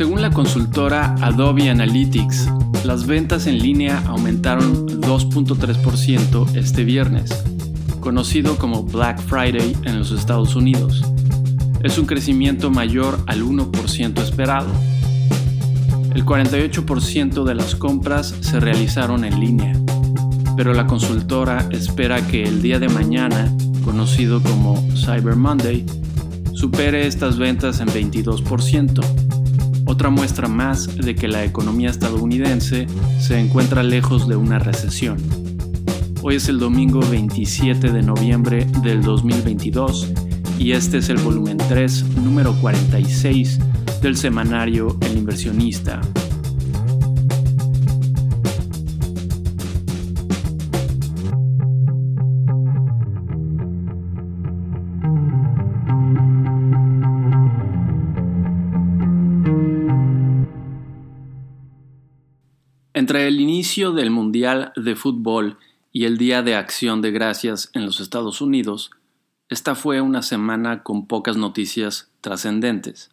[0.00, 2.48] Según la consultora Adobe Analytics,
[2.86, 7.44] las ventas en línea aumentaron 2.3% este viernes,
[8.00, 11.04] conocido como Black Friday en los Estados Unidos.
[11.82, 14.70] Es un crecimiento mayor al 1% esperado.
[16.14, 19.78] El 48% de las compras se realizaron en línea,
[20.56, 25.84] pero la consultora espera que el día de mañana, conocido como Cyber Monday,
[26.54, 29.29] supere estas ventas en 22%,
[29.90, 32.86] otra muestra más de que la economía estadounidense
[33.18, 35.18] se encuentra lejos de una recesión.
[36.22, 40.12] Hoy es el domingo 27 de noviembre del 2022
[40.60, 43.58] y este es el volumen 3, número 46
[44.00, 46.00] del semanario El inversionista.
[63.00, 65.56] Entre el inicio del Mundial de Fútbol
[65.90, 68.90] y el Día de Acción de Gracias en los Estados Unidos,
[69.48, 73.10] esta fue una semana con pocas noticias trascendentes.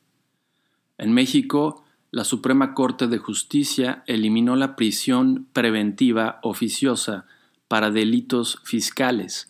[0.97, 7.25] En México, la Suprema Corte de Justicia eliminó la prisión preventiva oficiosa
[7.69, 9.49] para delitos fiscales,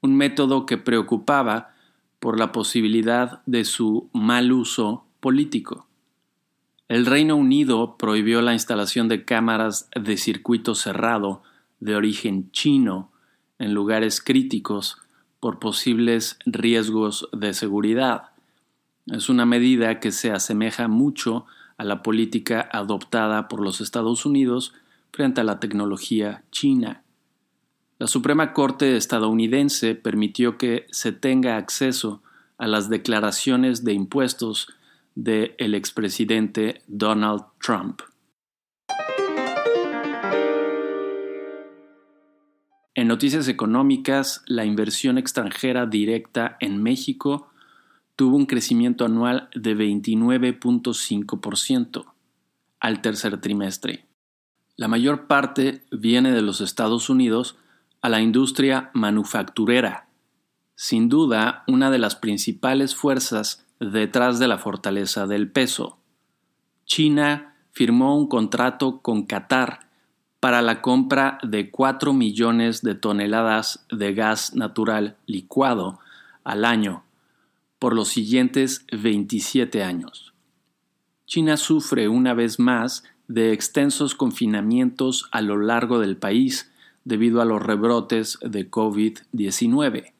[0.00, 1.74] un método que preocupaba
[2.18, 5.86] por la posibilidad de su mal uso político.
[6.88, 11.42] El Reino Unido prohibió la instalación de cámaras de circuito cerrado
[11.80, 13.10] de origen chino
[13.58, 14.98] en lugares críticos
[15.40, 18.30] por posibles riesgos de seguridad.
[19.06, 24.72] Es una medida que se asemeja mucho a la política adoptada por los Estados Unidos
[25.12, 27.02] frente a la tecnología china.
[27.98, 32.22] La Suprema Corte estadounidense permitió que se tenga acceso
[32.58, 34.68] a las declaraciones de impuestos
[35.16, 38.02] del el expresidente Donald Trump.
[42.94, 47.48] En noticias económicas, la inversión extranjera directa en México
[48.14, 52.04] tuvo un crecimiento anual de 29.5%
[52.80, 54.06] al tercer trimestre.
[54.76, 57.58] La mayor parte viene de los Estados Unidos
[58.00, 60.08] a la industria manufacturera,
[60.74, 65.98] sin duda una de las principales fuerzas detrás de la fortaleza del peso.
[66.84, 69.88] China firmó un contrato con Qatar
[70.40, 75.98] para la compra de 4 millones de toneladas de gas natural licuado
[76.44, 77.04] al año
[77.78, 80.32] por los siguientes 27 años.
[81.26, 86.70] China sufre una vez más de extensos confinamientos a lo largo del país
[87.04, 90.12] debido a los rebrotes de COVID-19.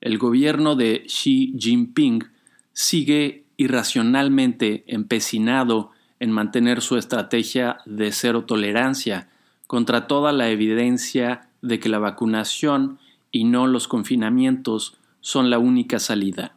[0.00, 2.24] El gobierno de Xi Jinping
[2.72, 9.28] sigue irracionalmente empecinado en mantener su estrategia de cero tolerancia
[9.66, 12.98] contra toda la evidencia de que la vacunación
[13.30, 16.56] y no los confinamientos son la única salida.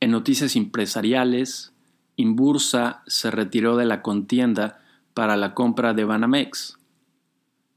[0.00, 1.72] En noticias empresariales,
[2.16, 4.80] Inbursa se retiró de la contienda
[5.14, 6.78] para la compra de Banamex.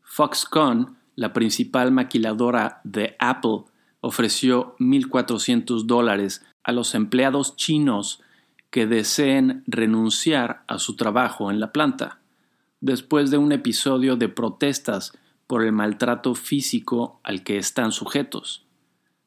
[0.03, 3.65] Foxconn, la principal maquiladora de Apple,
[3.99, 8.23] ofreció 1.400 dólares a los empleados chinos
[8.71, 12.17] que deseen renunciar a su trabajo en la planta,
[12.79, 15.15] después de un episodio de protestas
[15.45, 18.65] por el maltrato físico al que están sujetos.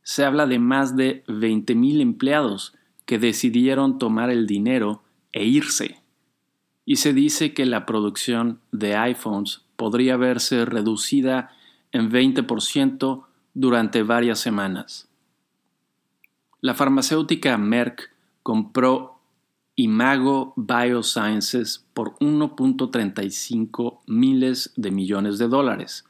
[0.03, 2.75] Se habla de más de 20.000 empleados
[3.07, 6.03] que decidieron tomar el dinero e irse.
[6.85, 11.53] Y se dice que la producción de iPhones podría verse reducida
[11.95, 13.25] en 20%
[13.55, 15.09] durante varias semanas.
[16.61, 18.11] La farmacéutica Merck
[18.43, 19.21] compró
[19.77, 26.05] Imago Biosciences por 1.35 miles de millones de dólares.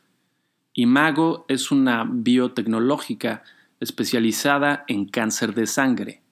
[0.73, 3.43] Imago es una biotecnológica
[3.79, 6.23] especializada en cáncer de sangre.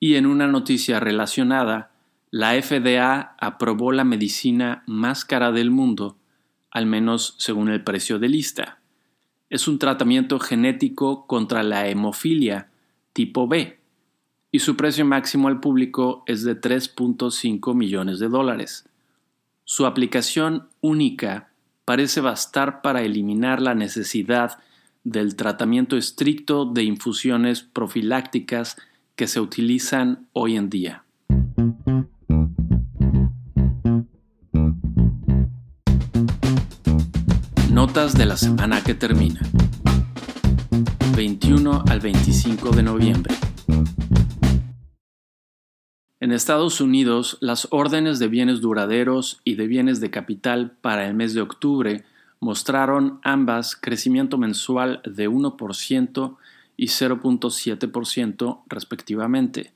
[0.00, 1.92] Y en una noticia relacionada,
[2.30, 6.16] la FDA aprobó la medicina más cara del mundo,
[6.74, 8.80] al menos según el precio de lista.
[9.48, 12.68] Es un tratamiento genético contra la hemofilia
[13.14, 13.78] tipo B
[14.50, 18.88] y su precio máximo al público es de 3.5 millones de dólares.
[19.64, 21.48] Su aplicación única
[21.84, 24.58] parece bastar para eliminar la necesidad
[25.04, 28.76] del tratamiento estricto de infusiones profilácticas
[29.16, 31.03] que se utilizan hoy en día.
[37.86, 39.42] Notas de la semana que termina.
[41.14, 43.34] 21 al 25 de noviembre.
[46.18, 51.12] En Estados Unidos, las órdenes de bienes duraderos y de bienes de capital para el
[51.12, 52.06] mes de octubre
[52.40, 56.36] mostraron ambas crecimiento mensual de 1%
[56.78, 59.74] y 0.7% respectivamente,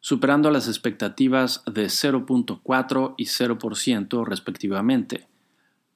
[0.00, 5.26] superando las expectativas de 0.4 y 0% respectivamente.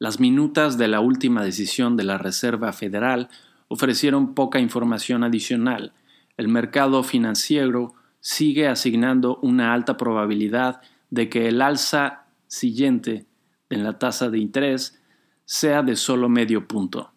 [0.01, 3.29] Las minutas de la última decisión de la Reserva Federal
[3.69, 5.93] ofrecieron poca información adicional.
[6.39, 10.81] El mercado financiero sigue asignando una alta probabilidad
[11.11, 13.27] de que el alza siguiente
[13.69, 14.99] en la tasa de interés
[15.45, 17.13] sea de solo medio punto.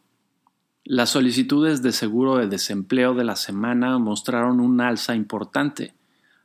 [0.83, 5.93] Las solicitudes de seguro de desempleo de la semana mostraron un alza importante.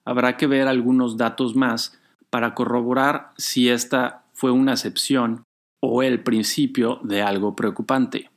[0.04, 1.98] Habrá que ver algunos datos más
[2.30, 5.47] para corroborar si esta fue una excepción
[5.80, 8.30] o el principio de algo preocupante.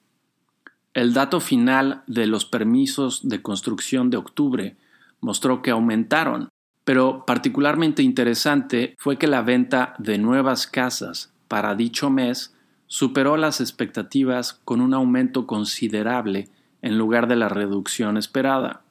[0.93, 4.75] El dato final de los permisos de construcción de octubre
[5.21, 6.49] mostró que aumentaron,
[6.83, 12.53] pero particularmente interesante fue que la venta de nuevas casas para dicho mes
[12.87, 16.49] superó las expectativas con un aumento considerable
[16.81, 18.81] en lugar de la reducción esperada.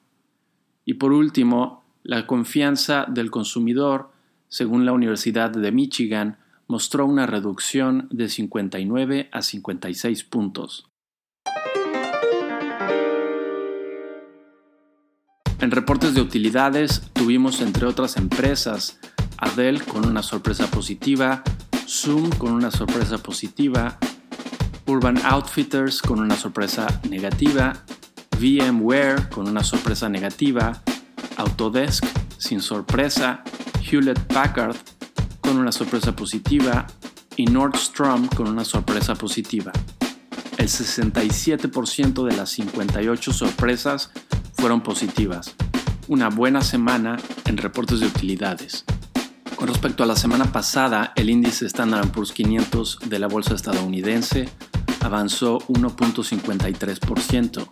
[0.87, 4.11] Y por último, la confianza del consumidor,
[4.49, 6.39] según la Universidad de Michigan,
[6.71, 10.89] mostró una reducción de 59 a 56 puntos.
[15.59, 19.01] En reportes de utilidades tuvimos entre otras empresas
[19.37, 21.43] Adel con una sorpresa positiva,
[21.89, 23.99] Zoom con una sorpresa positiva,
[24.87, 27.85] Urban Outfitters con una sorpresa negativa,
[28.39, 30.81] VMware con una sorpresa negativa,
[31.37, 32.05] Autodesk
[32.39, 33.43] sin sorpresa,
[33.83, 34.77] Hewlett Packard
[35.51, 36.87] con una sorpresa positiva
[37.35, 39.73] y Nordstrom con una sorpresa positiva.
[40.59, 44.13] El 67% de las 58 sorpresas
[44.53, 45.57] fueron positivas.
[46.07, 47.17] Una buena semana
[47.47, 48.85] en reportes de utilidades.
[49.57, 54.49] Con respecto a la semana pasada, el índice Standard Poor's 500 de la bolsa estadounidense
[55.01, 57.69] avanzó 1.53%.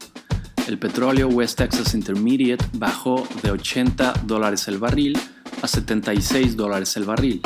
[0.66, 5.16] El petróleo West Texas Intermediate bajó de 80 dólares el barril
[5.62, 7.40] a 76 dólares el barril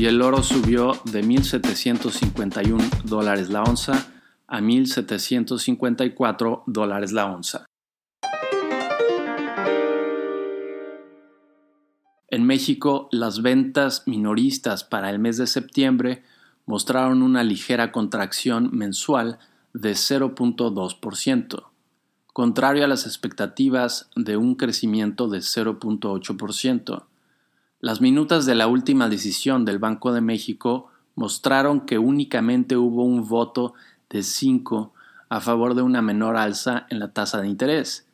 [0.00, 4.06] y el oro subió de 1.751 dólares la onza
[4.46, 7.66] a 1.754 dólares la onza.
[12.28, 16.22] En México, las ventas minoristas para el mes de septiembre
[16.64, 19.38] mostraron una ligera contracción mensual
[19.74, 21.64] de 0.2%,
[22.32, 27.04] contrario a las expectativas de un crecimiento de 0.8%.
[27.82, 33.26] Las minutas de la última decisión del Banco de México mostraron que únicamente hubo un
[33.26, 33.72] voto
[34.10, 34.92] de 5
[35.30, 38.06] a favor de una menor alza en la tasa de interés.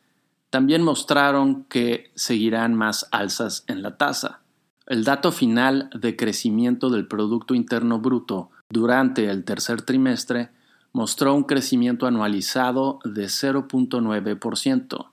[0.51, 4.41] También mostraron que seguirán más alzas en la tasa.
[4.87, 10.51] El dato final de crecimiento del Producto Interno Bruto durante el tercer trimestre
[10.93, 15.11] mostró un crecimiento anualizado de 0.9%.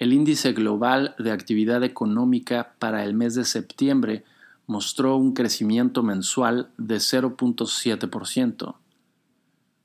[0.00, 4.24] El índice global de actividad económica para el mes de septiembre
[4.66, 8.76] mostró un crecimiento mensual de 0.7%.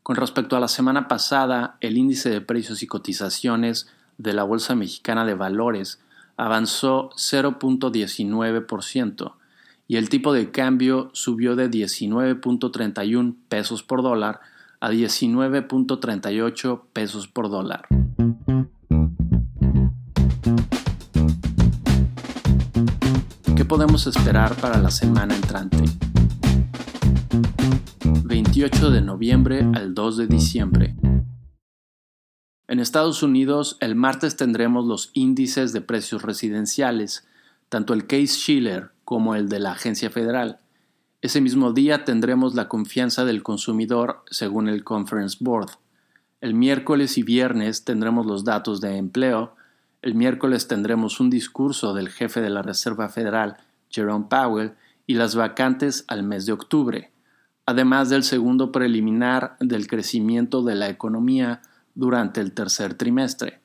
[0.04, 4.74] Con respecto a la semana pasada, el índice de precios y cotizaciones de la Bolsa
[4.74, 6.00] Mexicana de Valores
[6.38, 9.34] avanzó 0.19%
[9.90, 14.40] y el tipo de cambio subió de 19.31 pesos por dólar
[14.80, 17.90] a 19.38 pesos por dólar.
[23.76, 25.84] Podemos esperar para la semana entrante?
[28.24, 30.96] 28 de noviembre al 2 de diciembre.
[32.70, 37.28] En Estados Unidos, el martes tendremos los índices de precios residenciales,
[37.68, 40.60] tanto el Case Schiller como el de la Agencia Federal.
[41.22, 45.72] Ese mismo día tendremos la confianza del consumidor según el Conference Board.
[46.40, 49.54] El miércoles y viernes tendremos los datos de empleo,
[50.06, 53.58] el miércoles tendremos un discurso del jefe de la Reserva Federal,
[53.90, 54.74] Jerome Powell,
[55.08, 57.12] y las vacantes al mes de octubre,
[57.66, 61.64] además del segundo preliminar del crecimiento de la economía
[61.96, 63.62] durante el tercer trimestre.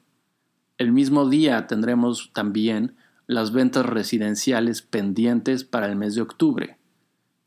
[0.78, 2.94] El mismo día tendremos también
[3.26, 6.78] las ventas residenciales pendientes para el mes de octubre.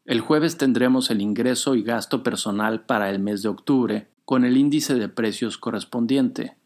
[0.05, 4.55] El jueves tendremos el ingreso y gasto personal para el mes de octubre con el
[4.55, 6.57] índice de precios correspondiente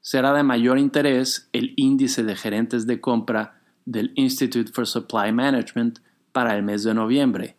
[0.00, 6.00] será de mayor interés el índice de gerentes de compra del Institute for Supply Management
[6.32, 7.56] para el mes de noviembre,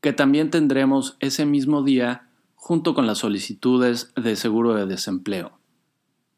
[0.00, 5.58] que también tendremos ese mismo día junto con las solicitudes de seguro de desempleo.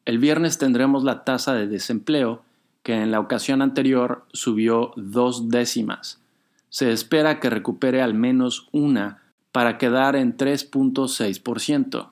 [0.05, 2.43] El viernes tendremos la tasa de desempleo,
[2.83, 6.21] que en la ocasión anterior subió dos décimas.
[6.69, 12.11] Se espera que recupere al menos una para quedar en 3.6%.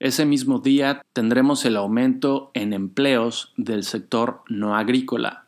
[0.00, 5.44] Ese mismo día tendremos el aumento en empleos del sector no agrícola.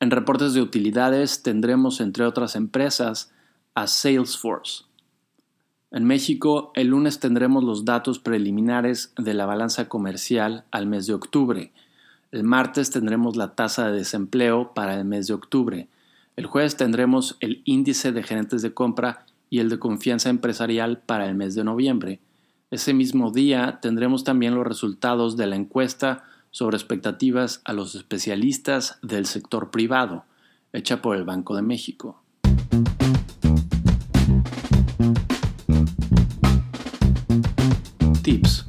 [0.00, 3.32] En reportes de utilidades tendremos, entre otras empresas,
[3.74, 4.84] a Salesforce.
[5.92, 11.14] En México, el lunes tendremos los datos preliminares de la balanza comercial al mes de
[11.14, 11.72] octubre.
[12.32, 15.88] El martes tendremos la tasa de desempleo para el mes de octubre.
[16.34, 21.28] El jueves tendremos el índice de gerentes de compra y el de confianza empresarial para
[21.28, 22.18] el mes de noviembre.
[22.74, 28.98] Ese mismo día tendremos también los resultados de la encuesta sobre expectativas a los especialistas
[29.00, 30.24] del sector privado,
[30.72, 32.20] hecha por el Banco de México.
[38.24, 38.66] Tips.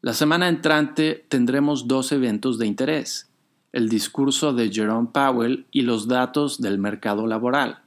[0.00, 3.30] La semana entrante tendremos dos eventos de interés
[3.72, 7.82] el discurso de Jerome Powell y los datos del mercado laboral.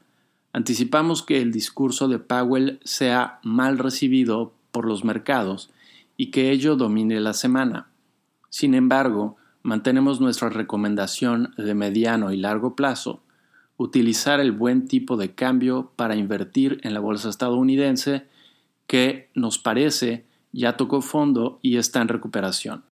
[0.53, 5.71] Anticipamos que el discurso de Powell sea mal recibido por los mercados
[6.15, 7.89] y que ello domine la semana.
[8.49, 13.23] Sin embargo, mantenemos nuestra recomendación de mediano y largo plazo,
[13.77, 18.27] utilizar el buen tipo de cambio para invertir en la bolsa estadounidense
[18.85, 22.83] que nos parece ya tocó fondo y está en recuperación.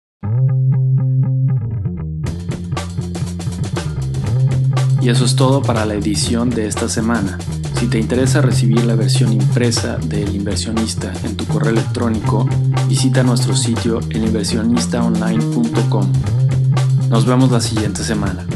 [5.00, 7.38] Y eso es todo para la edición de esta semana.
[7.78, 12.47] Si te interesa recibir la versión impresa del inversionista en tu correo electrónico,
[12.88, 16.12] visita nuestro sitio elinversionistaonline.com.
[17.09, 18.47] Nos vemos la siguiente semana.